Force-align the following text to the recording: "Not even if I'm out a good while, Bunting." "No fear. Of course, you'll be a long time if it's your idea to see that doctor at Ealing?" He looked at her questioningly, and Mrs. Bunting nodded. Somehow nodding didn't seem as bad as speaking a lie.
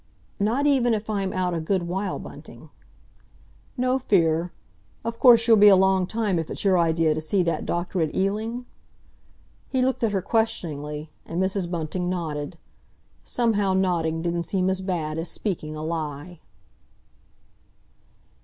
"Not 0.39 0.65
even 0.65 0.95
if 0.95 1.11
I'm 1.11 1.31
out 1.31 1.53
a 1.53 1.59
good 1.59 1.83
while, 1.83 2.17
Bunting." 2.17 2.71
"No 3.77 3.99
fear. 3.99 4.51
Of 5.05 5.19
course, 5.19 5.47
you'll 5.47 5.57
be 5.57 5.67
a 5.67 5.75
long 5.75 6.07
time 6.07 6.39
if 6.39 6.49
it's 6.49 6.63
your 6.63 6.79
idea 6.79 7.13
to 7.13 7.21
see 7.21 7.43
that 7.43 7.67
doctor 7.67 8.01
at 8.01 8.15
Ealing?" 8.15 8.65
He 9.69 9.83
looked 9.83 10.03
at 10.03 10.11
her 10.11 10.23
questioningly, 10.23 11.11
and 11.23 11.39
Mrs. 11.39 11.69
Bunting 11.69 12.09
nodded. 12.09 12.57
Somehow 13.23 13.75
nodding 13.75 14.23
didn't 14.23 14.47
seem 14.47 14.71
as 14.71 14.81
bad 14.81 15.19
as 15.19 15.29
speaking 15.29 15.75
a 15.75 15.83
lie. 15.83 16.39